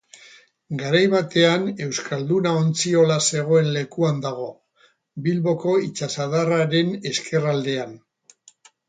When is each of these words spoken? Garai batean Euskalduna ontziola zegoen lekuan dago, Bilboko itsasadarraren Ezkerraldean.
Garai 0.77 1.01
batean 1.09 1.65
Euskalduna 1.87 2.53
ontziola 2.61 3.17
zegoen 3.31 3.69
lekuan 3.75 4.21
dago, 4.27 4.47
Bilboko 5.27 5.77
itsasadarraren 5.89 6.91
Ezkerraldean. 7.11 7.95